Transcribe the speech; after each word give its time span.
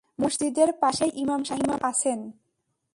মসজিদের 0.19 0.69
পাশেই 0.81 1.11
ইমাম 1.15 1.41
সাহেব 1.43 1.71
আছেন। 1.81 2.19